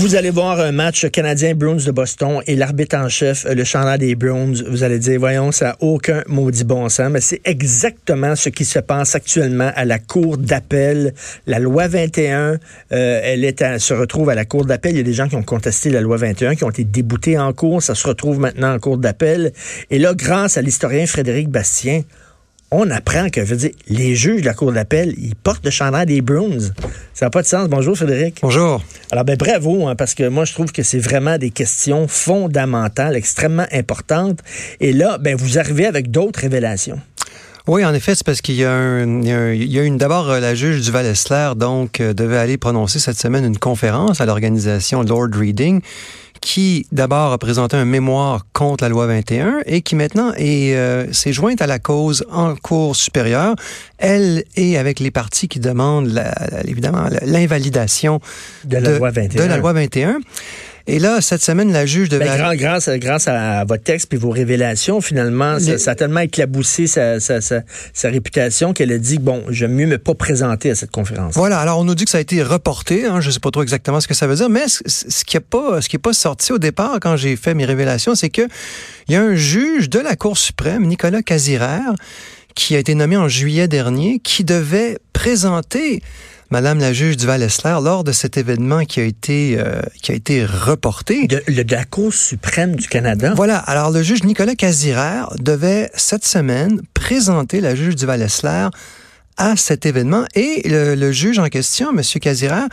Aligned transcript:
Vous 0.00 0.14
allez 0.14 0.30
voir 0.30 0.58
un 0.60 0.72
match 0.72 1.06
canadien 1.10 1.54
Bruins 1.54 1.84
de 1.84 1.90
Boston 1.90 2.40
et 2.46 2.56
l'arbitre 2.56 2.96
en 2.96 3.10
chef, 3.10 3.44
le 3.44 3.64
chanteur 3.64 3.98
des 3.98 4.14
Bruins, 4.14 4.54
vous 4.66 4.82
allez 4.82 4.98
dire, 4.98 5.20
voyons, 5.20 5.52
ça 5.52 5.66
n'a 5.66 5.76
aucun 5.80 6.22
maudit 6.26 6.64
bon 6.64 6.88
sens, 6.88 7.10
mais 7.10 7.20
c'est 7.20 7.42
exactement 7.44 8.34
ce 8.34 8.48
qui 8.48 8.64
se 8.64 8.78
passe 8.78 9.14
actuellement 9.14 9.70
à 9.76 9.84
la 9.84 9.98
Cour 9.98 10.38
d'appel. 10.38 11.12
La 11.46 11.58
loi 11.58 11.86
21, 11.86 12.56
euh, 12.92 13.20
elle 13.22 13.78
se 13.78 13.92
retrouve 13.92 14.30
à 14.30 14.34
la 14.34 14.46
Cour 14.46 14.64
d'appel. 14.64 14.92
Il 14.92 14.96
y 14.96 15.00
a 15.00 15.04
des 15.04 15.12
gens 15.12 15.28
qui 15.28 15.36
ont 15.36 15.42
contesté 15.42 15.90
la 15.90 16.00
loi 16.00 16.16
21, 16.16 16.54
qui 16.54 16.64
ont 16.64 16.70
été 16.70 16.84
déboutés 16.84 17.38
en 17.38 17.52
cours. 17.52 17.82
Ça 17.82 17.94
se 17.94 18.08
retrouve 18.08 18.40
maintenant 18.40 18.72
en 18.74 18.78
Cour 18.78 18.96
d'appel. 18.96 19.52
Et 19.90 19.98
là, 19.98 20.14
grâce 20.14 20.56
à 20.56 20.62
l'historien 20.62 21.04
Frédéric 21.04 21.50
Bastien, 21.50 22.04
on 22.70 22.90
apprend 22.90 23.28
que, 23.30 23.44
je 23.44 23.50
veux 23.50 23.56
dire, 23.56 23.70
les 23.88 24.14
juges 24.14 24.42
de 24.42 24.46
la 24.46 24.54
Cour 24.54 24.72
d'appel, 24.72 25.14
ils 25.18 25.34
portent 25.34 25.64
le 25.64 25.70
chandail 25.70 26.06
des 26.06 26.20
Bruins. 26.20 26.70
Ça 27.14 27.26
n'a 27.26 27.30
pas 27.30 27.42
de 27.42 27.46
sens. 27.46 27.68
Bonjour, 27.68 27.96
Frédéric. 27.96 28.38
Bonjour. 28.42 28.82
Alors, 29.10 29.24
ben, 29.24 29.36
bravo, 29.36 29.88
hein, 29.88 29.96
parce 29.96 30.14
que 30.14 30.28
moi, 30.28 30.44
je 30.44 30.52
trouve 30.52 30.70
que 30.70 30.82
c'est 30.82 30.98
vraiment 30.98 31.36
des 31.36 31.50
questions 31.50 32.06
fondamentales, 32.06 33.16
extrêmement 33.16 33.66
importantes. 33.72 34.40
Et 34.78 34.92
là, 34.92 35.18
ben, 35.18 35.36
vous 35.36 35.58
arrivez 35.58 35.86
avec 35.86 36.10
d'autres 36.10 36.40
révélations. 36.40 37.00
Oui, 37.66 37.84
en 37.84 37.92
effet, 37.92 38.14
c'est 38.14 38.24
parce 38.24 38.40
qu'il 38.40 38.54
y 38.54 38.64
a, 38.64 39.02
il 39.02 39.72
y 39.72 39.78
a 39.78 39.82
une 39.82 39.98
d'abord 39.98 40.30
euh, 40.30 40.40
la 40.40 40.54
juge 40.54 40.80
du 40.80 40.90
Val-Esler 40.90 41.52
donc 41.56 42.00
euh, 42.00 42.14
devait 42.14 42.38
aller 42.38 42.56
prononcer 42.56 42.98
cette 42.98 43.18
semaine 43.18 43.44
une 43.44 43.58
conférence 43.58 44.20
à 44.20 44.26
l'organisation 44.26 45.02
Lord 45.02 45.28
Reading 45.34 45.80
qui 46.40 46.86
d'abord 46.92 47.32
a 47.32 47.38
présenté 47.38 47.76
un 47.76 47.84
mémoire 47.84 48.46
contre 48.52 48.84
la 48.84 48.88
loi 48.88 49.06
21 49.06 49.60
et 49.66 49.82
qui 49.82 49.94
maintenant 49.94 50.32
est 50.36 50.74
euh, 50.74 51.12
s'est 51.12 51.32
jointe 51.32 51.60
à 51.62 51.66
la 51.66 51.78
cause 51.78 52.24
en 52.30 52.54
cours 52.56 52.96
supérieure. 52.96 53.54
Elle 53.98 54.44
est 54.56 54.76
avec 54.76 55.00
les 55.00 55.10
partis 55.10 55.48
qui 55.48 55.60
demandent 55.60 56.22
évidemment 56.64 57.08
l'invalidation 57.22 58.20
de, 58.64 58.78
la 58.78 58.98
loi 58.98 59.10
21. 59.10 59.42
De 59.42 59.48
la 59.48 59.56
loi 59.58 59.72
21. 59.72 60.18
Et 60.86 60.98
là, 60.98 61.20
cette 61.20 61.42
semaine, 61.42 61.72
la 61.72 61.86
juge 61.86 62.08
devait... 62.08 62.24
Ben, 62.24 62.54
grâce, 62.56 62.88
grâce 62.88 63.28
à 63.28 63.64
votre 63.64 63.82
texte 63.82 64.12
et 64.12 64.16
vos 64.16 64.30
révélations, 64.30 65.00
finalement, 65.00 65.58
ça, 65.58 65.90
a 65.90 65.94
tellement 65.94 66.20
éclaboussé 66.20 66.86
sa, 66.86 67.20
sa, 67.20 67.40
sa, 67.40 67.62
sa 67.92 68.08
réputation 68.08 68.72
qu'elle 68.72 68.92
a 68.92 68.98
dit, 68.98 69.18
bon, 69.18 69.44
j'aime 69.50 69.72
mieux 69.72 69.86
me 69.86 69.98
pas 69.98 70.14
présenter 70.14 70.70
à 70.70 70.74
cette 70.74 70.90
conférence. 70.90 71.34
Voilà, 71.34 71.60
alors 71.60 71.78
on 71.78 71.84
nous 71.84 71.94
dit 71.94 72.04
que 72.04 72.10
ça 72.10 72.18
a 72.18 72.20
été 72.20 72.42
reporté, 72.42 73.06
hein, 73.06 73.20
je 73.20 73.30
sais 73.30 73.40
pas 73.40 73.50
trop 73.50 73.62
exactement 73.62 74.00
ce 74.00 74.08
que 74.08 74.14
ça 74.14 74.26
veut 74.26 74.36
dire, 74.36 74.48
mais 74.48 74.64
ce, 74.68 75.24
qui 75.24 75.36
n'est 75.36 75.40
pas, 75.40 75.80
ce 75.80 75.88
qui 75.88 75.96
est 75.96 76.00
pas 76.00 76.12
sorti 76.12 76.52
au 76.52 76.58
départ 76.58 76.98
quand 77.00 77.16
j'ai 77.16 77.36
fait 77.36 77.54
mes 77.54 77.64
révélations, 77.64 78.14
c'est 78.14 78.30
que 78.30 78.42
il 79.08 79.14
y 79.14 79.16
a 79.16 79.22
un 79.22 79.34
juge 79.34 79.90
de 79.90 79.98
la 79.98 80.16
Cour 80.16 80.38
suprême, 80.38 80.86
Nicolas 80.86 81.22
Casirère, 81.22 81.94
qui 82.54 82.76
a 82.76 82.78
été 82.78 82.94
nommé 82.94 83.16
en 83.16 83.28
juillet 83.28 83.68
dernier, 83.68 84.20
qui 84.20 84.44
devait 84.44 84.98
présenter 85.12 86.02
Madame 86.52 86.80
la 86.80 86.92
juge 86.92 87.16
du 87.16 87.26
Val-Esler 87.26 87.76
lors 87.80 88.02
de 88.02 88.10
cet 88.10 88.36
événement 88.36 88.84
qui 88.84 88.98
a 88.98 89.04
été 89.04 89.56
euh, 89.56 89.80
qui 90.02 90.10
a 90.10 90.16
été 90.16 90.44
reporté. 90.44 91.28
De, 91.28 91.42
la 91.46 91.84
Cour 91.84 92.12
suprême 92.12 92.74
du 92.74 92.88
Canada. 92.88 93.34
Voilà. 93.36 93.58
Alors 93.58 93.92
le 93.92 94.02
juge 94.02 94.24
Nicolas 94.24 94.56
Casirère 94.56 95.32
devait 95.38 95.90
cette 95.94 96.24
semaine 96.24 96.82
présenter 96.92 97.60
la 97.60 97.76
juge 97.76 97.94
du 97.94 98.04
Val-Esler 98.04 98.66
à 99.36 99.56
cet 99.56 99.86
événement 99.86 100.24
et 100.34 100.68
le, 100.68 101.12
juge 101.12 101.38
en 101.38 101.46
question, 101.46 101.90
M. 101.96 102.02
Casirère, 102.20 102.66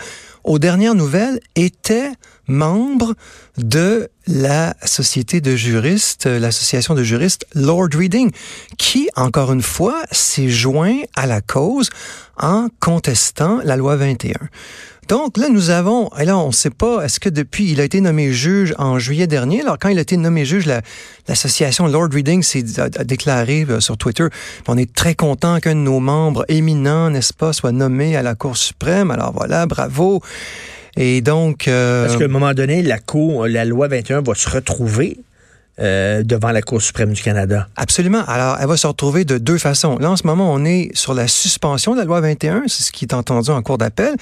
aux 0.43 0.57
dernières 0.57 0.95
nouvelles, 0.95 1.39
était 1.55 2.11
membre 2.47 3.13
de 3.57 4.09
la 4.27 4.75
société 4.85 5.41
de 5.41 5.55
juristes, 5.55 6.25
l'association 6.25 6.95
de 6.95 7.03
juristes 7.03 7.45
Lord 7.53 7.89
Reading, 7.93 8.31
qui, 8.77 9.09
encore 9.15 9.51
une 9.51 9.61
fois, 9.61 10.03
s'est 10.11 10.49
joint 10.49 10.99
à 11.15 11.25
la 11.25 11.41
cause 11.41 11.89
en 12.37 12.67
contestant 12.79 13.59
la 13.63 13.75
loi 13.75 13.95
21. 13.95 14.33
Donc 15.07 15.37
là, 15.37 15.47
nous 15.47 15.69
avons, 15.69 16.09
et 16.19 16.25
là, 16.25 16.37
on 16.37 16.47
ne 16.47 16.51
sait 16.51 16.69
pas, 16.69 17.05
est-ce 17.05 17.21
que 17.21 17.29
depuis, 17.29 17.71
il 17.71 17.79
a 17.79 17.85
été 17.85 18.01
nommé 18.01 18.33
juge 18.33 18.75
en 18.77 18.99
juillet 18.99 19.25
dernier, 19.25 19.61
alors 19.61 19.77
quand 19.79 19.87
il 19.87 19.97
a 19.99 20.01
été 20.01 20.17
nommé 20.17 20.43
juge, 20.43 20.65
l'association 21.27 21.87
Lord 21.87 22.09
Reading 22.11 22.43
s'est 22.43 22.65
déclaré 23.05 23.65
euh, 23.69 23.79
sur 23.79 23.97
Twitter, 23.97 24.27
on 24.67 24.77
est 24.77 24.93
très 24.93 25.15
content 25.15 25.61
qu'un 25.61 25.75
de 25.75 25.79
nos 25.79 26.01
membres 26.01 26.43
éminents, 26.49 27.09
n'est-ce 27.09 27.33
pas, 27.33 27.53
soit 27.53 27.71
nommé 27.71 28.17
à 28.17 28.21
la 28.21 28.35
Cour 28.35 28.57
suprême, 28.57 29.09
alors 29.09 29.31
voilà, 29.31 29.65
bravo. 29.65 30.21
Et 30.97 31.21
donc... 31.21 31.67
Euh, 31.67 32.05
Parce 32.05 32.17
qu'à 32.17 32.25
un 32.25 32.29
moment 32.29 32.53
donné, 32.53 32.81
la 32.81 32.99
Cour, 32.99 33.47
la 33.47 33.65
loi 33.65 33.87
21 33.87 34.21
va 34.21 34.33
se 34.35 34.49
retrouver 34.49 35.17
euh, 35.79 36.23
devant 36.23 36.51
la 36.51 36.63
Cour 36.63 36.81
suprême 36.81 37.13
du 37.13 37.21
Canada. 37.21 37.67
Absolument. 37.75 38.23
Alors, 38.27 38.57
elle 38.59 38.67
va 38.67 38.77
se 38.77 38.87
retrouver 38.87 39.25
de 39.25 39.37
deux 39.37 39.59
façons. 39.59 39.99
Là, 39.99 40.09
en 40.09 40.15
ce 40.15 40.25
moment, 40.25 40.51
on 40.51 40.65
est 40.65 40.89
sur 40.95 41.13
la 41.13 41.27
suspension 41.27 41.93
de 41.93 41.99
la 41.99 42.05
loi 42.05 42.19
21, 42.19 42.63
c'est 42.67 42.83
ce 42.83 42.91
qui 42.91 43.05
est 43.05 43.13
entendu 43.13 43.51
en 43.51 43.61
cour 43.61 43.77
d'appel. 43.77 44.15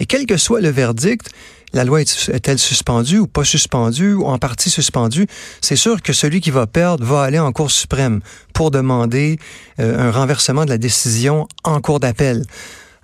Et 0.00 0.06
quel 0.06 0.24
que 0.24 0.38
soit 0.38 0.62
le 0.62 0.70
verdict, 0.70 1.28
la 1.74 1.84
loi 1.84 2.00
est-elle 2.00 2.58
suspendue 2.58 3.18
ou 3.18 3.26
pas 3.26 3.44
suspendue 3.44 4.14
ou 4.14 4.24
en 4.24 4.38
partie 4.38 4.70
suspendue, 4.70 5.26
c'est 5.60 5.76
sûr 5.76 6.00
que 6.00 6.14
celui 6.14 6.40
qui 6.40 6.50
va 6.50 6.66
perdre 6.66 7.04
va 7.04 7.22
aller 7.22 7.38
en 7.38 7.52
Cour 7.52 7.70
suprême 7.70 8.20
pour 8.54 8.70
demander 8.70 9.38
euh, 9.80 9.98
un 9.98 10.10
renversement 10.10 10.64
de 10.64 10.70
la 10.70 10.78
décision 10.78 11.46
en 11.64 11.80
cour 11.80 12.00
d'appel 12.00 12.44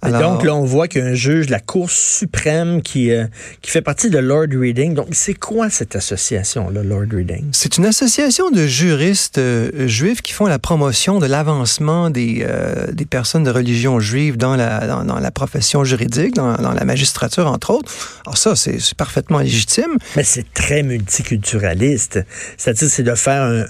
donc, 0.02 0.44
là, 0.44 0.54
on 0.54 0.64
voit 0.64 0.86
qu'il 0.86 1.02
y 1.02 1.04
a 1.04 1.08
un 1.08 1.14
juge 1.14 1.46
de 1.46 1.50
la 1.50 1.58
Cour 1.58 1.90
suprême 1.90 2.82
qui, 2.82 3.10
euh, 3.10 3.26
qui 3.62 3.70
fait 3.70 3.82
partie 3.82 4.10
de 4.10 4.18
Lord 4.18 4.46
Reading. 4.52 4.94
Donc, 4.94 5.08
c'est 5.12 5.34
quoi 5.34 5.70
cette 5.70 5.96
association, 5.96 6.70
là, 6.70 6.82
Lord 6.84 7.06
Reading? 7.10 7.46
C'est 7.52 7.78
une 7.78 7.86
association 7.86 8.50
de 8.50 8.66
juristes 8.66 9.38
euh, 9.38 9.88
juifs 9.88 10.22
qui 10.22 10.32
font 10.32 10.46
la 10.46 10.60
promotion 10.60 11.18
de 11.18 11.26
l'avancement 11.26 12.10
des, 12.10 12.46
euh, 12.48 12.92
des 12.92 13.06
personnes 13.06 13.42
de 13.42 13.50
religion 13.50 13.98
juive 13.98 14.36
dans 14.36 14.54
la, 14.54 15.02
dans, 15.04 15.18
la 15.18 15.30
profession 15.32 15.82
juridique, 15.82 16.34
dans, 16.34 16.54
dans, 16.54 16.72
la 16.72 16.84
magistrature, 16.84 17.46
entre 17.48 17.70
autres. 17.70 18.22
Alors 18.24 18.38
ça, 18.38 18.54
c'est 18.54 18.78
parfaitement 18.94 19.40
légitime. 19.40 19.98
Mais 20.16 20.24
c'est 20.24 20.52
très 20.54 20.84
multiculturaliste. 20.84 22.20
C'est-à-dire, 22.56 22.88
c'est 22.88 23.02
de 23.02 23.14
faire 23.14 23.42
un 23.42 23.64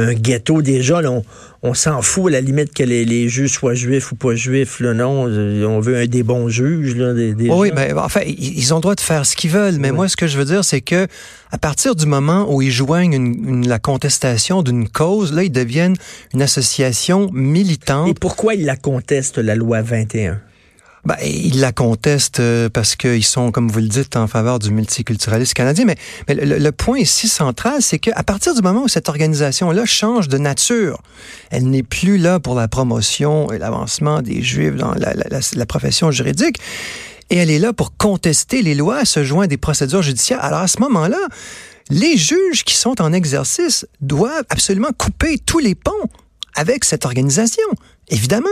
un 0.00 0.14
ghetto 0.14 0.62
déjà. 0.62 1.00
on, 1.04 1.24
s'en 1.74 2.00
fout 2.00 2.28
à 2.28 2.30
la 2.30 2.40
limite 2.40 2.72
que 2.72 2.82
les, 2.82 3.28
juges 3.28 3.52
soient 3.52 3.74
juifs 3.74 4.12
ou 4.12 4.16
pas 4.16 4.34
juifs. 4.34 4.80
Là, 4.80 4.94
non, 4.94 5.24
on 5.24 5.80
veut 5.80 5.96
un 5.96 6.06
des 6.06 6.22
bons 6.22 6.48
juges. 6.48 6.96
Là, 6.96 7.12
des, 7.12 7.34
oui, 7.50 7.70
mais 7.74 7.92
enfin, 7.92 8.22
ils 8.26 8.72
ont 8.72 8.78
le 8.78 8.82
droit 8.82 8.94
de 8.94 9.00
faire 9.00 9.26
ce 9.26 9.36
qu'ils 9.36 9.50
veulent. 9.50 9.78
Mais 9.78 9.92
moi, 9.92 10.08
ce 10.08 10.16
que 10.16 10.26
je 10.26 10.38
veux 10.38 10.44
dire, 10.44 10.64
c'est 10.64 10.80
que 10.80 11.06
à 11.50 11.58
partir 11.58 11.94
du 11.94 12.06
moment 12.06 12.52
où 12.52 12.62
ils 12.62 12.70
joignent 12.70 13.66
la 13.66 13.78
contestation 13.78 14.62
d'une 14.62 14.88
cause, 14.88 15.32
là, 15.32 15.42
ils 15.42 15.52
deviennent 15.52 15.96
une 16.32 16.42
association 16.42 17.30
militante. 17.32 18.08
Et 18.08 18.14
pourquoi 18.14 18.54
ils 18.54 18.64
la 18.64 18.76
contestent, 18.76 19.38
la 19.38 19.54
loi 19.54 19.82
21? 19.82 20.40
Ben, 21.04 21.16
ils 21.24 21.60
la 21.60 21.72
contestent 21.72 22.40
euh, 22.40 22.68
parce 22.68 22.94
qu'ils 22.94 23.24
sont, 23.24 23.52
comme 23.52 23.70
vous 23.70 23.80
le 23.80 23.88
dites, 23.88 24.16
en 24.16 24.26
faveur 24.26 24.58
du 24.58 24.70
multiculturalisme 24.70 25.54
canadien. 25.54 25.86
Mais, 25.86 25.96
le, 26.28 26.70
point 26.72 26.98
ici 26.98 27.26
central, 27.26 27.80
c'est 27.80 27.98
qu'à 27.98 28.22
partir 28.22 28.54
du 28.54 28.60
moment 28.60 28.82
où 28.82 28.88
cette 28.88 29.08
organisation-là 29.08 29.86
change 29.86 30.28
de 30.28 30.36
nature, 30.36 31.00
elle 31.50 31.70
n'est 31.70 31.82
plus 31.82 32.18
là 32.18 32.38
pour 32.38 32.54
la 32.54 32.68
promotion 32.68 33.50
et 33.50 33.58
l'avancement 33.58 34.20
des 34.20 34.42
Juifs 34.42 34.76
dans 34.76 34.94
la, 34.94 35.66
profession 35.66 36.10
juridique. 36.10 36.56
Et 37.30 37.36
elle 37.36 37.50
est 37.50 37.58
là 37.58 37.72
pour 37.72 37.96
contester 37.96 38.60
les 38.60 38.74
lois, 38.74 39.04
se 39.04 39.24
joindre 39.24 39.48
des 39.48 39.56
procédures 39.56 40.02
judiciaires. 40.02 40.42
Alors 40.42 40.60
à 40.60 40.68
ce 40.68 40.80
moment-là, 40.80 41.18
les 41.88 42.16
juges 42.16 42.64
qui 42.64 42.74
sont 42.74 43.00
en 43.00 43.12
exercice 43.12 43.86
doivent 44.00 44.44
absolument 44.50 44.90
couper 44.96 45.38
tous 45.38 45.60
les 45.60 45.74
ponts 45.74 45.92
avec 46.60 46.84
cette 46.84 47.06
organisation. 47.06 47.64
Évidemment, 48.10 48.48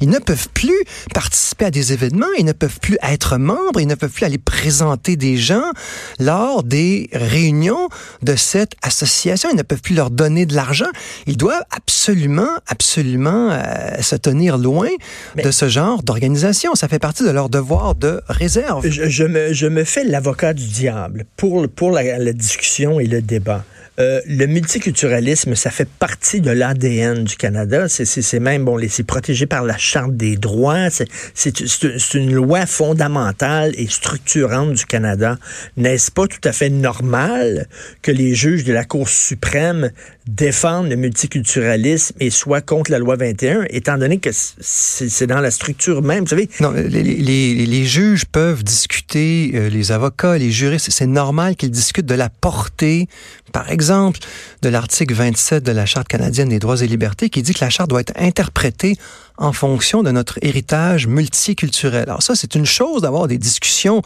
ils 0.00 0.08
ne 0.08 0.18
peuvent 0.18 0.48
plus 0.48 0.84
participer 1.14 1.66
à 1.66 1.70
des 1.70 1.92
événements, 1.92 2.32
ils 2.38 2.44
ne 2.44 2.52
peuvent 2.52 2.80
plus 2.80 2.96
être 3.02 3.36
membres, 3.36 3.78
ils 3.78 3.86
ne 3.86 3.94
peuvent 3.94 4.10
plus 4.10 4.24
aller 4.24 4.38
présenter 4.38 5.16
des 5.16 5.36
gens 5.36 5.70
lors 6.18 6.64
des 6.64 7.08
réunions 7.12 7.88
de 8.22 8.34
cette 8.34 8.72
association, 8.82 9.50
ils 9.52 9.56
ne 9.56 9.62
peuvent 9.62 9.82
plus 9.82 9.94
leur 9.94 10.10
donner 10.10 10.46
de 10.46 10.54
l'argent. 10.54 10.90
Ils 11.26 11.36
doivent 11.36 11.64
absolument, 11.70 12.48
absolument 12.66 13.50
euh, 13.52 14.00
se 14.00 14.16
tenir 14.16 14.58
loin 14.58 14.88
de 15.36 15.50
ce 15.50 15.68
genre 15.68 16.02
d'organisation. 16.02 16.74
Ça 16.74 16.88
fait 16.88 16.98
partie 16.98 17.22
de 17.22 17.30
leur 17.30 17.48
devoir 17.48 17.94
de 17.94 18.22
réserve. 18.28 18.88
Je, 18.88 19.24
me, 19.24 19.52
je 19.52 19.66
me, 19.66 19.84
fais 19.84 20.04
l'avocat 20.04 20.54
du 20.54 20.66
diable 20.66 21.26
pour, 21.36 21.68
pour 21.68 21.92
la, 21.92 22.18
la 22.18 22.32
discussion 22.32 22.98
et 22.98 23.06
le 23.06 23.20
débat. 23.20 23.64
Euh, 24.02 24.20
le 24.26 24.46
multiculturalisme, 24.46 25.54
ça 25.54 25.70
fait 25.70 25.88
partie 25.88 26.40
de 26.40 26.50
l'ADN 26.50 27.22
du 27.22 27.36
Canada. 27.36 27.88
C'est 27.88 28.40
même, 28.40 28.64
bon, 28.64 28.80
c'est 28.88 29.04
protégé 29.04 29.46
par 29.46 29.62
la 29.62 29.78
Charte 29.78 30.16
des 30.16 30.36
droits. 30.36 30.88
C'est 31.34 32.14
une 32.14 32.32
loi 32.32 32.66
fondamentale 32.66 33.72
et 33.76 33.86
structurante 33.86 34.72
du 34.72 34.86
Canada. 34.86 35.38
N'est-ce 35.76 36.10
pas 36.10 36.26
tout 36.26 36.40
à 36.42 36.52
fait 36.52 36.70
normal 36.70 37.68
que 38.02 38.10
les 38.10 38.34
juges 38.34 38.64
de 38.64 38.72
la 38.72 38.84
Cour 38.84 39.08
suprême 39.08 39.90
défendent 40.26 40.88
le 40.88 40.96
multiculturalisme 40.96 42.14
et 42.20 42.30
soient 42.30 42.60
contre 42.60 42.90
la 42.90 42.98
loi 42.98 43.16
21, 43.16 43.64
étant 43.70 43.98
donné 43.98 44.18
que 44.18 44.30
c'est 44.32 45.26
dans 45.26 45.40
la 45.40 45.50
structure 45.50 46.02
même, 46.02 46.20
vous 46.20 46.28
savez? 46.28 46.48
Non, 46.60 46.72
les, 46.72 47.84
juges 47.84 48.24
peuvent 48.26 48.62
discuter, 48.62 49.52
euh, 49.54 49.68
les 49.68 49.90
avocats, 49.92 50.38
les 50.38 50.50
juristes, 50.50 50.90
c'est 50.90 51.06
normal 51.06 51.56
qu'ils 51.56 51.70
discutent 51.70 52.06
de 52.06 52.14
la 52.14 52.28
portée, 52.28 53.08
par 53.52 53.70
exemple, 53.70 54.18
de 54.62 54.68
l'article 54.68 55.14
27 55.14 55.62
de 55.62 55.72
la 55.72 55.86
Charte 55.86 56.08
canadienne 56.08 56.48
des 56.48 56.58
droits 56.58 56.80
et 56.80 56.86
libertés 56.86 57.30
qui 57.30 57.42
dit 57.42 57.54
que 57.54 57.64
la 57.64 57.70
Charte 57.70 57.90
doit 57.90 58.00
être 58.00 58.14
interprétée 58.16 58.96
en 59.38 59.52
fonction 59.52 60.02
de 60.02 60.10
notre 60.10 60.38
héritage 60.42 61.06
multiculturel. 61.06 62.04
Alors 62.08 62.22
ça, 62.22 62.34
c'est 62.34 62.54
une 62.54 62.66
chose 62.66 63.02
d'avoir 63.02 63.28
des 63.28 63.38
discussions 63.38 64.02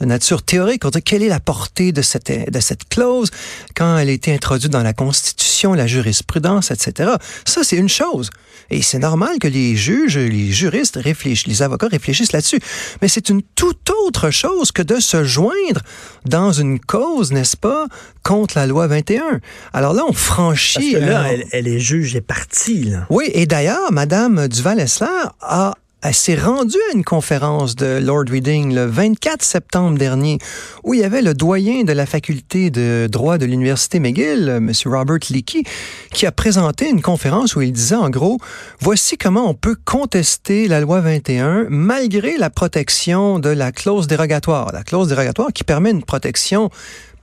de 0.00 0.04
nature 0.04 0.42
théorique. 0.42 0.84
On 0.84 0.90
dit 0.90 1.02
quelle 1.02 1.22
est 1.22 1.28
la 1.28 1.40
portée 1.40 1.92
de 1.92 2.02
cette, 2.02 2.30
de 2.50 2.60
cette 2.60 2.88
clause 2.88 3.30
quand 3.74 3.98
elle 3.98 4.08
a 4.08 4.12
été 4.12 4.32
introduite 4.32 4.72
dans 4.72 4.82
la 4.82 4.92
Constitution, 4.92 5.74
la 5.74 5.86
jurisprudence, 5.86 6.70
etc. 6.70 7.12
Ça, 7.44 7.64
c'est 7.64 7.76
une 7.76 7.88
chose. 7.88 8.30
Et 8.70 8.82
c'est 8.82 8.98
normal 8.98 9.38
que 9.38 9.48
les 9.48 9.76
juges, 9.76 10.18
les 10.18 10.52
juristes 10.52 10.98
réfléchissent, 11.02 11.46
les 11.46 11.62
avocats 11.62 11.88
réfléchissent 11.88 12.32
là-dessus. 12.32 12.60
Mais 13.00 13.08
c'est 13.08 13.30
une 13.30 13.42
toute 13.54 13.90
autre 13.90 14.30
chose 14.30 14.72
que 14.72 14.82
de 14.82 15.00
se 15.00 15.24
joindre 15.24 15.80
dans 16.26 16.52
une 16.52 16.78
cause, 16.78 17.32
n'est-ce 17.32 17.56
pas, 17.56 17.86
contre 18.22 18.58
la 18.58 18.66
loi 18.66 18.86
21. 18.86 19.40
Alors 19.72 19.94
là, 19.94 20.02
on 20.06 20.12
franchit... 20.12 20.92
Parce 20.92 21.04
que 21.04 21.10
là, 21.10 21.32
elle, 21.32 21.46
elle, 21.52 21.68
est 21.68 21.78
juge 21.78 22.14
et 22.14 22.20
partie, 22.20 22.84
là. 22.84 23.06
Oui, 23.08 23.30
et 23.32 23.46
d'ailleurs, 23.46 23.90
Madame 23.90 24.48
Duval-Essler 24.68 25.30
a 25.40 25.74
elle 26.00 26.14
s'est 26.14 26.38
à 26.38 26.94
une 26.94 27.02
conférence 27.02 27.74
de 27.74 27.98
Lord 27.98 28.26
Reading 28.30 28.72
le 28.72 28.86
24 28.86 29.42
septembre 29.42 29.98
dernier, 29.98 30.38
où 30.84 30.94
il 30.94 31.00
y 31.00 31.04
avait 31.04 31.22
le 31.22 31.34
doyen 31.34 31.82
de 31.82 31.92
la 31.92 32.06
faculté 32.06 32.70
de 32.70 33.08
droit 33.10 33.36
de 33.36 33.44
l'Université 33.44 33.98
McGill, 33.98 34.48
M. 34.48 34.70
Robert 34.86 35.18
Leakey, 35.28 35.64
qui 36.12 36.24
a 36.24 36.30
présenté 36.30 36.88
une 36.88 37.02
conférence 37.02 37.56
où 37.56 37.62
il 37.62 37.72
disait 37.72 37.96
en 37.96 38.10
gros, 38.10 38.38
voici 38.78 39.18
comment 39.18 39.50
on 39.50 39.54
peut 39.54 39.76
contester 39.84 40.68
la 40.68 40.80
loi 40.80 41.00
21 41.00 41.66
malgré 41.68 42.38
la 42.38 42.48
protection 42.48 43.40
de 43.40 43.48
la 43.48 43.72
clause 43.72 44.06
dérogatoire. 44.06 44.70
La 44.72 44.84
clause 44.84 45.08
dérogatoire 45.08 45.52
qui 45.52 45.64
permet 45.64 45.90
une 45.90 46.04
protection 46.04 46.70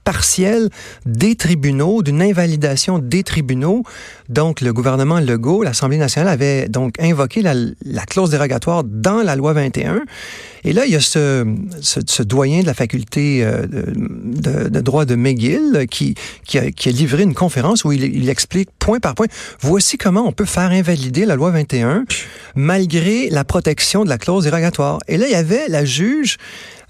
partielle 0.06 0.70
des 1.04 1.34
tribunaux, 1.34 2.00
d'une 2.02 2.22
invalidation 2.22 3.00
des 3.00 3.24
tribunaux. 3.24 3.82
Donc, 4.28 4.60
le 4.60 4.72
gouvernement 4.72 5.18
Legault, 5.18 5.64
l'Assemblée 5.64 5.98
nationale 5.98 6.32
avait 6.32 6.68
donc 6.68 6.94
invoqué 7.00 7.42
la, 7.42 7.54
la, 7.84 8.04
clause 8.06 8.30
dérogatoire 8.30 8.84
dans 8.84 9.22
la 9.22 9.34
loi 9.34 9.52
21. 9.52 10.02
Et 10.62 10.72
là, 10.72 10.86
il 10.86 10.92
y 10.92 10.96
a 10.96 11.00
ce, 11.00 11.44
ce, 11.80 12.00
ce 12.06 12.22
doyen 12.22 12.60
de 12.60 12.66
la 12.66 12.74
faculté 12.74 13.44
euh, 13.44 13.66
de, 13.66 14.68
de, 14.68 14.80
droit 14.80 15.04
de 15.04 15.16
McGill 15.16 15.86
qui, 15.90 16.14
qui, 16.46 16.58
a, 16.58 16.70
qui, 16.70 16.88
a, 16.88 16.92
livré 16.92 17.24
une 17.24 17.34
conférence 17.34 17.84
où 17.84 17.90
il, 17.90 18.28
explique 18.28 18.68
point 18.78 19.00
par 19.00 19.16
point, 19.16 19.26
voici 19.60 19.98
comment 19.98 20.24
on 20.26 20.32
peut 20.32 20.44
faire 20.44 20.70
invalider 20.70 21.26
la 21.26 21.34
loi 21.34 21.50
21 21.50 22.04
malgré 22.54 23.28
la 23.30 23.44
protection 23.44 24.04
de 24.04 24.08
la 24.08 24.18
clause 24.18 24.44
dérogatoire. 24.44 25.00
Et 25.08 25.16
là, 25.16 25.26
il 25.26 25.32
y 25.32 25.36
avait 25.36 25.66
la 25.68 25.84
juge 25.84 26.36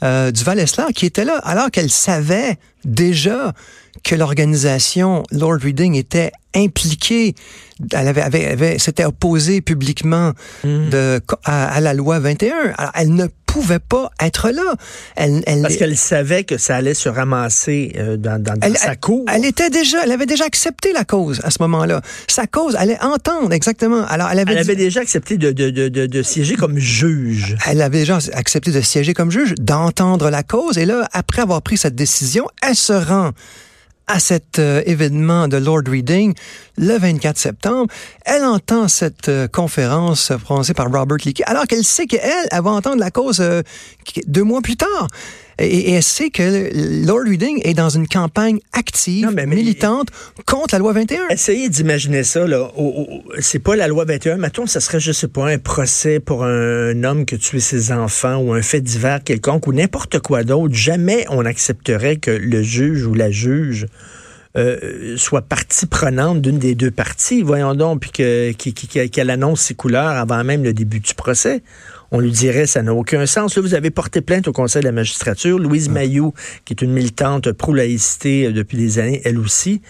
euh, 0.03 0.31
du 0.31 0.45
val 0.45 0.63
qui 0.95 1.07
était 1.07 1.25
là, 1.25 1.39
alors 1.39 1.71
qu'elle 1.71 1.91
savait 1.91 2.57
déjà 2.85 3.53
que 4.05 4.15
l'organisation 4.15 5.23
Lord 5.31 5.59
Reading 5.63 5.95
était 5.95 6.33
impliquée, 6.55 7.35
elle 7.93 8.09
avait, 8.09 8.23
avait, 8.23 8.47
avait 8.47 8.79
s'était 8.79 9.05
opposée 9.05 9.61
publiquement 9.61 10.33
mmh. 10.65 10.89
de, 10.91 11.21
à, 11.45 11.67
à, 11.69 11.81
la 11.81 11.95
loi 11.95 12.19
21. 12.19 12.75
Alors, 12.77 12.93
elle 12.95 13.15
ne 13.15 13.27
pouvait 13.57 13.79
pas 13.79 14.11
être 14.21 14.51
là. 14.51 14.75
Elle, 15.17 15.43
elle, 15.47 15.63
Parce 15.63 15.77
qu'elle 15.77 15.97
savait 15.97 16.45
que 16.45 16.59
ça 16.59 16.77
allait 16.77 16.95
se 16.95 17.09
ramasser 17.09 17.93
euh, 17.97 18.17
dans, 18.19 18.43
dans, 18.43 18.55
dans 18.55 18.67
elle, 18.67 18.77
sa 18.77 18.97
cour. 18.97 19.25
Elle, 19.33 19.47
était 19.47 19.71
déjà, 19.71 20.05
elle 20.05 20.13
avait 20.13 20.27
déjà 20.27 20.45
accepté 20.45 20.93
la 20.93 21.05
cause 21.05 21.41
à 21.43 21.51
ce 21.51 21.63
moment-là. 21.63 22.03
Sa 22.29 22.47
cause, 22.47 22.75
elle 22.75 22.91
allait 22.91 23.03
entendre 23.03 23.53
exactement. 23.53 24.05
Alors, 24.07 24.29
elle 24.31 24.41
avait, 24.41 24.53
elle 24.53 24.59
avait 24.59 24.77
déjà 24.77 25.01
accepté 25.01 25.39
de, 25.39 25.53
de, 25.53 25.71
de, 25.71 25.89
de, 25.89 26.23
siéger 26.23 26.57
comme 26.57 26.79
juge. 26.79 27.57
Elle 27.67 27.81
avait 27.81 28.01
déjà 28.01 28.19
accepté 28.35 28.73
de 28.73 28.81
siéger 28.83 29.15
comme 29.15 29.31
juge, 29.31 29.55
d'entendre 29.59 30.29
la 30.29 30.43
cause. 30.43 30.77
Et 30.77 30.85
là, 30.85 31.09
après 31.13 31.41
avoir 31.41 31.63
pris 31.63 31.79
cette 31.79 31.95
décision, 31.95 32.47
elle 32.63 32.77
se 32.77 32.93
rend 32.93 33.31
à 34.07 34.21
cet 34.21 34.59
euh, 34.59 34.83
événement 34.87 35.49
de 35.49 35.57
Lord 35.57 35.83
Reading 35.89 36.35
le 36.79 36.99
24 36.99 37.37
septembre. 37.37 37.93
Elle 38.25 38.45
entend 38.45 38.89
cette 38.89 39.29
euh, 39.29 39.49
conférence 39.49 40.33
prononcée 40.45 40.75
par 40.75 40.87
Robert 40.87 41.19
Leakey, 41.25 41.45
alors 41.45 41.67
qu'elle 41.67 41.85
sait 41.85 42.07
qu'elle, 42.07 42.47
elle 42.51 42.63
va 42.63 42.71
entendre 42.71 42.99
la 42.99 43.11
cause 43.11 43.41
euh, 43.41 43.63
deux 44.27 44.45
mois 44.45 44.63
plus 44.63 44.77
tard. 44.77 45.09
Et, 45.59 45.91
et, 45.91 45.93
elle 45.93 46.03
sait 46.03 46.31
que 46.31 46.71
Lord 47.07 47.23
Reading 47.27 47.61
est 47.65 47.75
dans 47.75 47.89
une 47.89 48.07
campagne 48.07 48.59
active, 48.73 49.25
non, 49.25 49.33
mais, 49.33 49.47
mais, 49.47 49.57
militante 49.57 50.09
contre 50.45 50.75
la 50.75 50.79
loi 50.79 50.93
21. 50.93 51.29
Essayez 51.29 51.69
d'imaginer 51.69 52.25
ça. 52.25 52.47
Là. 52.47 52.71
c'est 53.39 53.59
pas 53.59 53.75
la 53.75 53.89
loi 53.89 54.05
21. 54.05 54.37
Mettons, 54.37 54.67
ça 54.67 54.81
serait, 54.81 55.01
je 55.01 55.13
sais 55.13 55.29
pas, 55.29 55.49
un 55.49 55.59
procès 55.59 56.21
pour 56.21 56.45
un 56.45 57.05
homme 57.05 57.25
qui 57.25 57.37
a 57.37 57.39
tué 57.39 57.61
ses 57.61 57.93
enfants 57.93 58.37
ou 58.37 58.53
un 58.53 58.63
fait 58.63 58.81
divers 58.81 59.23
quelconque 59.25 59.67
ou 59.67 59.73
n'importe 59.73 60.19
quoi 60.19 60.45
d'autre. 60.45 60.75
Jamais 60.75 61.25
on 61.31 61.45
accepterait 61.47 62.17
que 62.17 62.31
le 62.31 62.63
juge 62.63 63.07
ou 63.07 63.15
la 63.15 63.31
juge 63.31 63.87
euh, 64.57 65.17
soit 65.19 65.43
partie 65.43 65.85
prenante 65.85 66.41
d'une 66.41 66.59
des 66.59 66.75
deux 66.75 66.91
parties, 66.91 67.43
voyons 67.43 67.75
donc, 67.75 68.01
puis 68.01 68.11
qu'elle 68.11 68.55
qu 68.55 68.73
qu 68.73 69.21
annonce 69.21 69.61
ses 69.61 69.75
couleurs 69.75 70.13
avant 70.13 70.43
même 70.45 70.65
le 70.65 70.73
début 70.73 71.01
du 71.01 71.13
procès 71.13 71.63
on 72.11 72.21
lui 72.21 72.31
dirait 72.31 72.67
ça 72.67 72.83
n'a 72.83 72.95
aucun 72.95 73.27
sens. 73.27 73.57
Là, 73.57 73.63
vous 73.63 73.75
avez 73.75 73.91
porté 73.91 74.21
plainte 74.21 74.49
au 74.49 74.53
Conseil 74.53 74.83
de 74.83 74.87
la 74.87 74.93
magistrature. 74.93 75.59
Louise 75.59 75.89
Mayou, 75.89 76.33
qui 76.65 76.73
est 76.73 76.83
une 76.83 76.93
militante 76.93 77.53
pro-laïcité 77.53 78.47
euh, 78.47 78.53
depuis 78.53 78.77
des 78.77 78.99
années, 78.99 79.23
elle 79.25 79.39
aussi. 79.39 79.83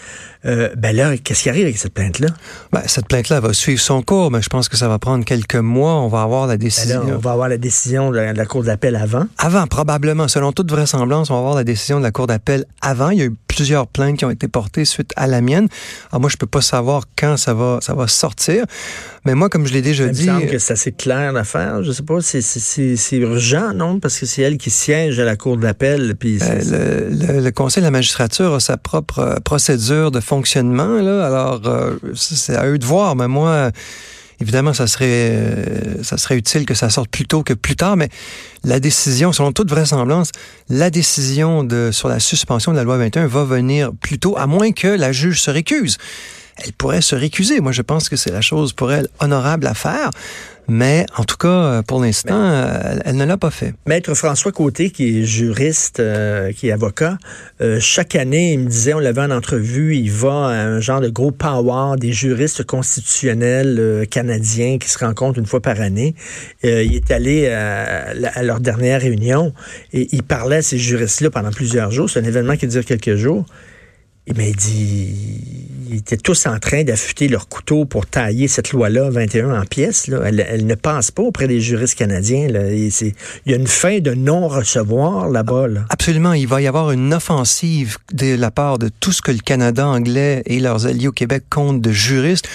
Euh, 0.45 0.71
ben 0.77 0.95
là, 0.95 1.17
qu'est-ce 1.17 1.43
qui 1.43 1.49
arrive 1.49 1.65
avec 1.65 1.77
cette 1.77 1.95
plainte-là? 1.95 2.29
Ben, 2.73 2.83
cette 2.87 3.09
plainte-là 3.09 3.41
va 3.41 3.53
suivre 3.53 3.81
son 3.81 4.03
cours, 4.03 4.31
mais 4.31 4.43
je 4.43 4.49
pense 4.49 4.69
que 4.69 4.77
ça 4.77 4.89
va 4.89 4.99
prendre 4.99 5.25
quelques 5.25 5.57
mois. 5.57 5.95
On 5.95 6.09
va 6.09 6.23
avoir 6.23 6.47
la 6.47 6.57
décision. 6.57 7.01
Ben 7.01 7.11
là, 7.11 7.17
on 7.17 7.21
va 7.21 7.33
avoir 7.33 7.49
la 7.49 7.59
décision 7.59 8.11
de 8.11 8.17
la, 8.17 8.33
de 8.33 8.39
la 8.39 8.47
Cour 8.47 8.63
d'appel 8.63 8.97
avant. 8.97 9.27
Avant, 9.39 9.67
probablement. 9.67 10.29
Selon 10.29 10.53
toute 10.53 10.71
vraisemblance, 10.71 11.31
on 11.31 11.35
va 11.35 11.41
avoir 11.41 11.55
la 11.55 11.65
décision 11.65 11.99
de 11.99 12.05
la 12.05 12.13
Cour 12.13 12.27
d'appel 12.27 12.65
avant. 12.81 13.11
Il 13.11 13.19
y 13.19 13.23
a 13.23 13.27
eu 13.27 13.35
plusieurs 13.57 13.87
plaintes 13.87 14.19
qui 14.19 14.25
ont 14.27 14.31
été 14.31 14.49
portées 14.49 14.85
suite 14.85 15.13
à 15.17 15.27
la 15.27 15.41
mienne. 15.41 15.67
Alors 16.11 16.21
moi, 16.21 16.29
je 16.29 16.37
peux 16.37 16.47
pas 16.47 16.61
savoir 16.61 17.05
quand 17.19 17.39
ça 17.39 17.55
va, 17.55 17.79
ça 17.81 17.95
va 17.95 18.07
sortir. 18.07 18.67
Mais 19.25 19.35
moi, 19.35 19.49
comme 19.49 19.67
je 19.67 19.73
l'ai 19.73 19.81
déjà 19.81 20.07
dit... 20.09 20.25
Il 20.25 20.31
me 20.31 20.41
semble 20.41 20.51
que 20.51 20.59
c'est 20.59 20.75
assez 20.75 20.93
clair 20.93 21.33
l'affaire. 21.33 21.83
Je 21.83 21.91
sais 21.91 22.03
pas, 22.03 22.19
c'est 22.21 23.17
urgent, 23.17 23.73
non? 23.73 23.99
Parce 23.99 24.19
que 24.19 24.27
c'est 24.27 24.43
elle 24.43 24.59
qui 24.59 24.69
siège 24.69 25.19
à 25.19 25.25
la 25.25 25.37
Cour 25.37 25.57
d'appel. 25.57 26.17
Puis 26.17 26.39
euh, 26.43 27.09
le, 27.11 27.35
le, 27.35 27.41
le, 27.41 27.51
Conseil 27.51 27.81
de 27.81 27.87
la 27.87 27.91
magistrature 27.91 28.53
a 28.53 28.61
sa 28.61 28.77
propre 28.77 29.21
euh, 29.21 29.37
procédure 29.37 30.11
de 30.11 30.21
fonctionnement. 30.21 31.01
Là. 31.01 31.25
Alors, 31.25 31.63
euh, 31.65 31.97
c'est 32.15 32.57
à 32.57 32.67
eux 32.67 32.79
de 32.79 32.85
voir. 32.85 33.17
Mais 33.17 33.27
moi... 33.27 33.71
Évidemment, 34.41 34.75
ça 34.75 34.87
serait, 34.87 35.07
euh, 35.07 36.03
ça 36.03 36.19
serait 36.19 36.37
utile 36.37 36.67
que 36.67 36.75
ça 36.75 36.91
sorte 36.91 37.09
plus 37.09 37.25
tôt 37.27 37.43
que 37.43 37.55
plus 37.55 37.77
tard, 37.77 37.97
mais 37.97 38.11
la 38.65 38.81
décision, 38.81 39.33
selon 39.33 39.53
toute 39.53 39.71
vraisemblance, 39.71 40.31
la 40.69 40.91
décision 40.91 41.65
de, 41.65 41.91
sur 41.91 42.09
la 42.09 42.21
suspension 42.21 42.73
de 42.73 42.77
la 42.77 42.85
loi 42.85 42.99
21 42.99 43.27
va 43.27 43.45
venir 43.45 43.93
plus 44.01 44.19
tôt, 44.19 44.37
à 44.37 44.47
moins 44.47 44.73
que 44.73 44.89
la 44.89 45.13
juge 45.13 45.41
se 45.41 45.51
récuse. 45.51 45.97
Elle 46.59 46.73
pourrait 46.73 47.03
se 47.03 47.15
récuser. 47.15 47.61
Moi, 47.61 47.73
je 47.73 47.83
pense 47.83 48.09
que 48.09 48.17
c'est 48.17 48.31
la 48.31 48.41
chose 48.41 48.73
pour 48.73 48.93
elle 48.93 49.09
honorable 49.21 49.67
à 49.67 49.75
faire. 49.75 50.11
Mais 50.69 51.07
en 51.17 51.25
tout 51.25 51.37
cas, 51.37 51.83
pour 51.83 52.01
l'instant, 52.01 52.45
elle, 52.45 53.03
elle, 53.05 53.17
ne 53.17 53.25
l'a 53.25 53.37
pas 53.37 53.51
fait. 53.51 53.75
Maître 53.87 54.15
François 54.15 54.53
Côté, 54.53 54.91
qui 54.91 55.21
est 55.21 55.25
juriste, 55.25 56.01
euh, 56.01 56.53
qui 56.53 56.69
est 56.69 56.73
avocat, 56.73 57.19
euh, 57.61 57.79
chaque 57.81 58.17
année, 58.17 58.55
il 58.55 58.61
me 58.61 58.69
disait, 58.69 58.95
on 58.95 58.99
l'avait 58.99 59.23
en 59.23 59.31
entrevue, 59.31 59.97
il 59.97 60.11
va 60.11 60.49
à 60.49 60.65
un 60.65 60.81
genre 60.81 61.01
de 61.01 61.09
gros 61.09 61.31
power 61.31 61.97
des 61.99 62.13
juristes 62.13 62.65
constitutionnels 62.65 63.77
euh, 63.79 64.05
canadiens 64.05 64.79
qui 64.79 64.89
se 64.89 64.99
rencontrent 64.99 65.39
une 65.39 65.47
fois 65.47 65.61
par 65.61 65.81
année. 65.81 66.15
il 66.63 66.95
est 66.95 67.11
allé 67.11 67.49
à, 67.49 68.13
à, 68.35 68.43
leur 68.43 68.61
dernière 68.61 69.01
réunion 69.01 69.53
et 69.93 70.09
il 70.13 70.23
parlait 70.23 70.57
à 70.57 70.63
ces 70.63 70.79
juristes-là 70.79 71.31
pendant 71.31 71.51
plusieurs 71.51 71.91
jours. 71.91 72.11
C'est 72.11 72.21
un 72.21 72.25
événement 72.25 72.57
qui 72.57 72.67
dure 72.67 72.85
quelques 72.85 73.17
jours. 73.17 73.45
Il 74.27 74.37
m'a 74.37 74.51
dit, 74.51 75.56
ils 75.89 75.99
étaient 75.99 76.17
tous 76.17 76.47
en 76.47 76.59
train 76.59 76.85
d'affûter 76.85 77.29
leur 77.29 77.49
couteau 77.49 77.85
pour 77.85 78.07
tailler 78.07 78.49
cette 78.49 78.73
loi-là 78.73 79.11
21 79.11 79.61
en 79.61 79.65
pièces. 79.65 80.11
Elle, 80.25 80.67
ne 80.67 80.75
passe 80.75 81.11
pas 81.11 81.23
auprès 81.23 81.49
des 81.49 81.61
juristes 81.61 81.97
canadiens. 81.97 82.49
Il 82.49 83.13
y 83.47 83.53
a 83.53 83.57
une 83.57 83.67
fin 83.67 84.01
de 84.01 84.15
non-recevoir 84.15 85.29
là-bas. 85.29 85.69
Là. 85.69 85.85
Absolument. 85.89 86.33
Il 86.33 86.49
va 86.49 86.61
y 86.61 86.67
avoir 86.67 86.91
une 86.91 87.15
offensive 87.15 87.99
de 88.13 88.35
la 88.35 88.51
part 88.51 88.79
de 88.79 88.91
tout 89.01 89.13
ce 89.13 89.23
que 89.23 89.33
le 89.33 89.39
Canada 89.39 89.87
anglais 89.87 90.43
et 90.47 90.61
leurs 90.61 90.87
alliés 90.87 91.09
au 91.09 91.13
Québec 91.13 91.45
comptent 91.51 91.81
de 91.81 91.93
juristes 91.93 92.49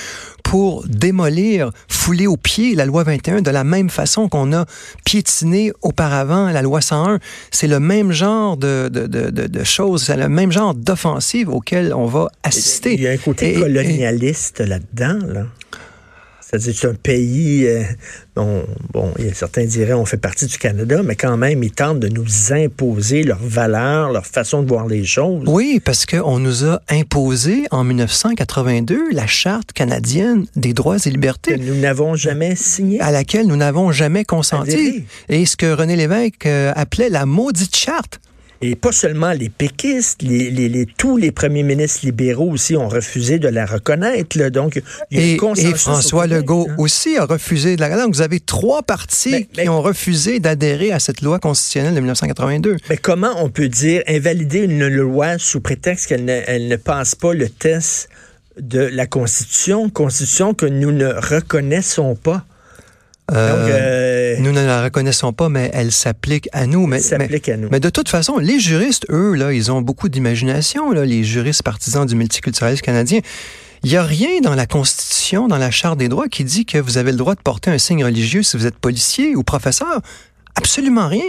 pour 0.51 0.86
démolir, 0.86 1.72
fouler 1.88 2.27
au 2.27 2.36
pied 2.36 2.75
la 2.75 2.86
loi 2.86 3.03
21 3.03 3.41
de 3.41 3.51
la 3.51 3.63
même 3.63 3.89
façon 3.89 4.27
qu'on 4.27 4.51
a 4.51 4.65
piétiné 5.05 5.72
auparavant 5.81 6.50
la 6.50 6.62
loi 6.62 6.81
101. 6.81 7.20
C'est 7.51 7.67
le 7.67 7.79
même 7.79 8.12
genre 8.12 8.58
de, 8.58 8.89
de, 8.91 9.08
de, 9.08 9.29
de 9.29 9.63
choses, 9.63 10.03
c'est 10.03 10.17
le 10.17 10.27
même 10.27 10.51
genre 10.51 10.74
d'offensive 10.74 11.48
auquel 11.48 11.93
on 11.93 12.05
va 12.05 12.27
assister. 12.43 12.96
Il 12.96 13.01
y 13.01 13.08
a 13.08 13.12
un 13.12 13.17
côté 13.17 13.55
et, 13.55 13.62
colonialiste 13.62 14.60
là-dedans, 14.60 15.25
là. 15.25 15.46
C'est-à-dire 16.51 16.74
c'est 16.77 16.88
un 16.88 16.93
pays, 16.96 17.65
euh, 17.65 17.84
bon, 18.36 18.65
bon, 18.91 19.13
certains 19.34 19.63
diraient 19.63 19.93
on 19.93 20.05
fait 20.05 20.17
partie 20.17 20.48
du 20.48 20.58
Canada, 20.58 21.01
mais 21.01 21.15
quand 21.15 21.38
même, 21.38 21.63
ils 21.63 21.72
tentent 21.72 22.00
de 22.00 22.10
nous 22.10 22.51
imposer 22.51 23.24
leurs 23.24 23.41
valeurs, 23.41 24.12
leur 24.12 24.25
façon 24.25 24.62
de 24.62 24.67
voir 24.67 24.88
les 24.88 25.05
choses. 25.05 25.46
Oui, 25.48 25.81
parce 25.84 26.05
qu'on 26.05 26.39
nous 26.39 26.65
a 26.65 26.81
imposé 26.89 27.63
en 27.72 27.86
1982 27.86 29.12
la 29.13 29.27
Charte 29.27 29.72
canadienne 29.72 30.46
des 30.58 30.74
droits 30.74 30.98
et 30.98 31.10
libertés. 31.10 31.53
Que 31.53 31.60
nous 31.62 31.79
n'avons 31.79 32.15
jamais 32.15 32.58
signé. 32.58 33.00
À 33.00 33.12
laquelle 33.12 33.48
nous 33.48 33.55
n'avons 33.55 33.93
jamais 33.93 34.25
consenti. 34.25 35.05
Et 35.29 35.46
ce 35.46 35.55
que 35.55 35.72
René 35.72 35.96
Lévesque 35.96 36.46
euh, 36.48 36.74
appelait 36.75 37.10
la 37.10 37.25
maudite 37.25 37.75
charte. 37.75 38.20
Et 38.63 38.75
pas 38.75 38.91
seulement 38.91 39.31
les 39.31 39.49
péquistes, 39.49 40.21
les, 40.21 40.51
les, 40.51 40.85
tous 40.85 41.17
les 41.17 41.31
premiers 41.31 41.63
ministres 41.63 42.05
libéraux 42.05 42.51
aussi 42.51 42.75
ont 42.75 42.87
refusé 42.87 43.39
de 43.39 43.47
la 43.47 43.65
reconnaître. 43.65 44.37
Là. 44.37 44.49
Donc, 44.51 44.81
il 45.09 45.19
y 45.19 45.21
a 45.21 45.25
et, 45.25 45.69
et 45.69 45.73
François 45.73 46.27
Legault 46.27 46.67
hein. 46.69 46.75
aussi 46.77 47.17
a 47.17 47.25
refusé 47.25 47.75
de 47.75 47.81
la 47.81 47.97
Donc, 47.97 48.13
vous 48.13 48.21
avez 48.21 48.39
trois 48.39 48.83
partis 48.83 49.47
qui 49.47 49.67
ont 49.67 49.81
refusé 49.81 50.39
d'adhérer 50.39 50.91
à 50.91 50.99
cette 50.99 51.21
loi 51.21 51.39
constitutionnelle 51.39 51.95
de 51.95 51.99
1982. 51.99 52.77
Mais 52.89 52.97
comment 52.97 53.33
on 53.37 53.49
peut 53.49 53.67
dire 53.67 54.03
invalider 54.07 54.59
une 54.59 54.87
loi 54.87 55.39
sous 55.39 55.59
prétexte 55.59 56.07
qu'elle 56.07 56.25
ne, 56.25 56.41
elle 56.45 56.67
ne 56.67 56.75
passe 56.75 57.15
pas 57.15 57.33
le 57.33 57.49
test 57.49 58.09
de 58.59 58.79
la 58.79 59.07
Constitution, 59.07 59.89
Constitution 59.89 60.53
que 60.53 60.67
nous 60.67 60.91
ne 60.91 61.07
reconnaissons 61.07 62.15
pas? 62.15 62.45
Euh, 63.31 64.35
euh, 64.35 64.35
nous 64.39 64.51
ne 64.51 64.65
la 64.65 64.83
reconnaissons 64.83 65.33
pas, 65.33 65.50
mais 65.50 65.69
elle 65.73 65.91
s'applique 65.91 66.50
à 66.51 66.67
nous. 66.67 66.85
Mais, 66.88 67.00
s'applique 67.00 67.50
à 67.50 67.57
nous. 67.57 67.69
Mais 67.71 67.79
de 67.79 67.89
toute 67.89 68.09
façon, 68.09 68.38
les 68.38 68.59
juristes, 68.59 69.05
eux, 69.09 69.35
là, 69.35 69.53
ils 69.53 69.71
ont 69.71 69.81
beaucoup 69.81 70.09
d'imagination, 70.09 70.91
là, 70.91 71.05
les 71.05 71.23
juristes 71.23 71.63
partisans 71.63 72.05
du 72.05 72.15
multiculturalisme 72.15 72.83
canadien. 72.83 73.19
Il 73.83 73.89
n'y 73.89 73.97
a 73.97 74.03
rien 74.03 74.41
dans 74.41 74.53
la 74.53 74.67
Constitution, 74.67 75.47
dans 75.47 75.57
la 75.57 75.71
Charte 75.71 75.97
des 75.97 76.07
droits, 76.07 76.27
qui 76.27 76.43
dit 76.43 76.65
que 76.65 76.77
vous 76.77 76.97
avez 76.97 77.11
le 77.11 77.17
droit 77.17 77.35
de 77.35 77.41
porter 77.41 77.71
un 77.71 77.77
signe 77.77 78.03
religieux 78.03 78.43
si 78.43 78.57
vous 78.57 78.67
êtes 78.67 78.77
policier 78.77 79.35
ou 79.35 79.43
professeur. 79.43 80.01
Absolument 80.55 81.07
rien. 81.07 81.25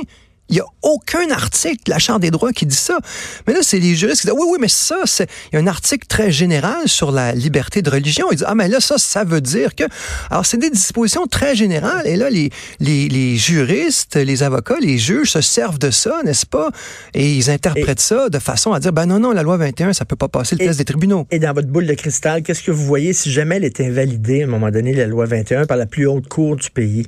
Il 0.48 0.56
n'y 0.56 0.60
a 0.60 0.66
aucun 0.82 1.30
article 1.30 1.84
de 1.86 1.90
la 1.90 1.98
Charte 1.98 2.20
des 2.20 2.30
droits 2.30 2.52
qui 2.52 2.66
dit 2.66 2.76
ça. 2.76 2.98
Mais 3.46 3.54
là, 3.54 3.60
c'est 3.62 3.78
les 3.78 3.94
juristes 3.94 4.22
qui 4.22 4.26
disent, 4.26 4.36
oui, 4.36 4.46
oui, 4.50 4.58
mais 4.60 4.68
ça, 4.68 4.96
c'est, 5.06 5.28
il 5.50 5.56
y 5.56 5.58
a 5.58 5.62
un 5.62 5.66
article 5.66 6.06
très 6.06 6.30
général 6.30 6.88
sur 6.88 7.10
la 7.10 7.32
liberté 7.32 7.80
de 7.80 7.88
religion. 7.88 8.26
Ils 8.30 8.36
disent, 8.36 8.46
ah, 8.48 8.54
mais 8.54 8.68
là, 8.68 8.80
ça, 8.80 8.98
ça 8.98 9.24
veut 9.24 9.40
dire 9.40 9.74
que, 9.74 9.84
alors, 10.30 10.44
c'est 10.44 10.58
des 10.58 10.70
dispositions 10.70 11.26
très 11.26 11.54
générales. 11.54 12.06
Et 12.06 12.16
là, 12.16 12.28
les, 12.28 12.50
les, 12.80 13.08
les 13.08 13.36
juristes, 13.36 14.16
les 14.16 14.42
avocats, 14.42 14.78
les 14.80 14.98
juges 14.98 15.30
se 15.30 15.40
servent 15.40 15.78
de 15.78 15.90
ça, 15.90 16.20
n'est-ce 16.24 16.46
pas? 16.46 16.70
Et 17.14 17.32
ils 17.32 17.50
interprètent 17.50 18.00
ça 18.00 18.28
de 18.28 18.38
façon 18.38 18.72
à 18.72 18.80
dire, 18.80 18.92
ben 18.92 19.06
non, 19.06 19.20
non, 19.20 19.32
la 19.32 19.42
loi 19.42 19.56
21, 19.56 19.92
ça 19.92 20.04
peut 20.04 20.16
pas 20.16 20.28
passer 20.28 20.56
le 20.56 20.66
test 20.66 20.78
des 20.78 20.84
tribunaux. 20.84 21.26
Et 21.30 21.38
dans 21.38 21.52
votre 21.52 21.68
boule 21.68 21.86
de 21.86 21.94
cristal, 21.94 22.42
qu'est-ce 22.42 22.62
que 22.62 22.70
vous 22.70 22.84
voyez 22.84 23.12
si 23.12 23.30
jamais 23.30 23.56
elle 23.56 23.64
est 23.64 23.80
invalidée, 23.80 24.42
à 24.42 24.44
un 24.44 24.48
moment 24.48 24.70
donné, 24.70 24.92
la 24.92 25.06
loi 25.06 25.24
21, 25.26 25.66
par 25.66 25.76
la 25.76 25.86
plus 25.86 26.06
haute 26.06 26.28
cour 26.28 26.56
du 26.56 26.70
pays? 26.70 27.06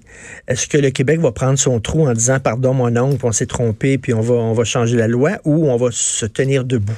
Est-ce 0.48 0.66
que 0.66 0.78
le 0.78 0.90
Québec 0.90 1.20
va 1.20 1.32
prendre 1.32 1.58
son 1.58 1.80
trou 1.80 2.06
en 2.06 2.12
disant, 2.12 2.38
pardon, 2.40 2.74
mon 2.74 2.96
oncle, 2.96 3.18
s'est 3.32 3.46
trompé, 3.46 3.98
puis 3.98 4.14
on 4.14 4.20
va, 4.20 4.34
on 4.34 4.52
va 4.52 4.64
changer 4.64 4.96
la 4.96 5.08
loi, 5.08 5.32
ou 5.44 5.70
on 5.70 5.76
va 5.76 5.88
se 5.90 6.26
tenir 6.26 6.64
debout? 6.64 6.92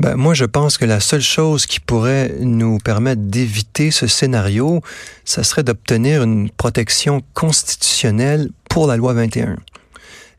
Ben, 0.00 0.16
moi, 0.16 0.32
je 0.32 0.46
pense 0.46 0.78
que 0.78 0.86
la 0.86 0.98
seule 0.98 1.20
chose 1.20 1.66
qui 1.66 1.78
pourrait 1.78 2.34
nous 2.40 2.78
permettre 2.78 3.20
d'éviter 3.20 3.90
ce 3.90 4.06
scénario, 4.06 4.80
ça 5.26 5.42
serait 5.42 5.62
d'obtenir 5.62 6.22
une 6.22 6.48
protection 6.48 7.22
constitutionnelle 7.34 8.48
pour 8.70 8.86
la 8.86 8.96
loi 8.96 9.12
21. 9.12 9.56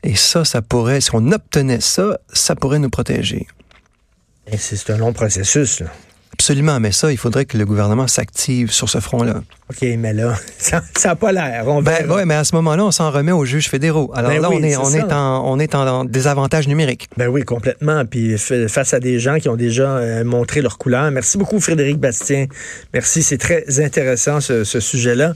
Et 0.02 0.16
ça, 0.16 0.44
ça 0.44 0.62
pourrait, 0.62 1.00
si 1.00 1.14
on 1.14 1.30
obtenait 1.30 1.80
ça, 1.80 2.18
ça 2.32 2.56
pourrait 2.56 2.80
nous 2.80 2.90
protéger. 2.90 3.46
C'est 4.58 4.90
un 4.90 4.98
long 4.98 5.12
processus. 5.12 5.78
Là. 5.78 5.86
Absolument, 6.42 6.80
mais 6.80 6.90
ça, 6.90 7.12
il 7.12 7.16
faudrait 7.18 7.44
que 7.44 7.56
le 7.56 7.64
gouvernement 7.64 8.08
s'active 8.08 8.72
sur 8.72 8.88
ce 8.88 8.98
front-là. 8.98 9.44
OK, 9.70 9.86
mais 9.96 10.12
là, 10.12 10.34
ça 10.58 10.82
n'a 11.04 11.14
pas 11.14 11.30
l'air. 11.30 11.64
Ben, 11.82 12.04
oui, 12.10 12.22
mais 12.26 12.34
à 12.34 12.42
ce 12.42 12.56
moment-là, 12.56 12.84
on 12.84 12.90
s'en 12.90 13.12
remet 13.12 13.30
aux 13.30 13.44
juges 13.44 13.68
fédéraux. 13.68 14.10
Alors 14.12 14.32
ben 14.32 14.42
là, 14.42 14.50
on, 14.50 14.60
est, 14.60 14.76
on, 14.76 14.90
est 14.90 15.12
en, 15.12 15.48
on 15.48 15.60
est 15.60 15.76
en 15.76 16.04
désavantage 16.04 16.66
numérique. 16.66 17.08
Ben 17.16 17.28
oui, 17.28 17.44
complètement. 17.44 18.04
Puis 18.04 18.36
face 18.38 18.92
à 18.92 18.98
des 18.98 19.20
gens 19.20 19.38
qui 19.38 19.48
ont 19.48 19.54
déjà 19.54 19.88
euh, 19.98 20.24
montré 20.24 20.62
leur 20.62 20.78
couleur. 20.78 21.12
Merci 21.12 21.38
beaucoup, 21.38 21.60
Frédéric 21.60 21.98
Bastien. 21.98 22.46
Merci, 22.92 23.22
c'est 23.22 23.38
très 23.38 23.78
intéressant, 23.80 24.40
ce, 24.40 24.64
ce 24.64 24.80
sujet-là. 24.80 25.34